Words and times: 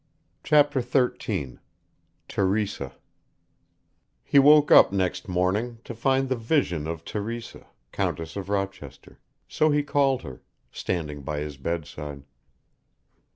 CHAPTER 0.43 0.81
XIII 0.81 1.59
TERESA 2.27 2.93
He 4.23 4.39
woke 4.39 4.71
up 4.71 4.91
next 4.91 5.27
morning, 5.29 5.77
to 5.83 5.93
find 5.93 6.27
the 6.27 6.35
vision 6.35 6.87
of 6.87 7.05
Teresa, 7.05 7.67
Countess 7.91 8.35
of 8.35 8.49
Rochester 8.49 9.19
so 9.47 9.69
he 9.69 9.83
called 9.83 10.23
her 10.23 10.41
standing 10.71 11.21
by 11.21 11.41
his 11.41 11.57
bedside. 11.57 12.23